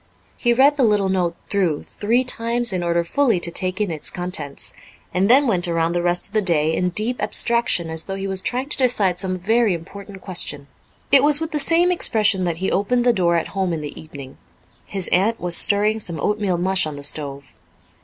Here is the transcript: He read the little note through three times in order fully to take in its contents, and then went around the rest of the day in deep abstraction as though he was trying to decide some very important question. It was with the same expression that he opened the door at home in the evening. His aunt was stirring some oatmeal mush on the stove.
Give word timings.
He 0.35 0.51
read 0.51 0.77
the 0.77 0.83
little 0.83 1.09
note 1.09 1.35
through 1.47 1.83
three 1.83 2.23
times 2.23 2.73
in 2.73 2.81
order 2.81 3.03
fully 3.03 3.39
to 3.39 3.51
take 3.51 3.79
in 3.79 3.91
its 3.91 4.09
contents, 4.09 4.73
and 5.13 5.29
then 5.29 5.45
went 5.45 5.67
around 5.67 5.91
the 5.93 6.01
rest 6.01 6.25
of 6.25 6.33
the 6.33 6.41
day 6.41 6.75
in 6.75 6.89
deep 6.89 7.21
abstraction 7.21 7.91
as 7.91 8.05
though 8.05 8.15
he 8.15 8.25
was 8.25 8.41
trying 8.41 8.67
to 8.69 8.77
decide 8.77 9.19
some 9.19 9.37
very 9.37 9.75
important 9.75 10.21
question. 10.21 10.65
It 11.11 11.21
was 11.23 11.39
with 11.39 11.51
the 11.51 11.59
same 11.59 11.91
expression 11.91 12.45
that 12.45 12.57
he 12.57 12.71
opened 12.71 13.05
the 13.05 13.13
door 13.13 13.35
at 13.35 13.49
home 13.49 13.73
in 13.73 13.81
the 13.81 13.99
evening. 14.01 14.39
His 14.87 15.07
aunt 15.09 15.39
was 15.39 15.55
stirring 15.55 15.99
some 15.99 16.19
oatmeal 16.19 16.57
mush 16.57 16.87
on 16.87 16.95
the 16.95 17.03
stove. 17.03 17.53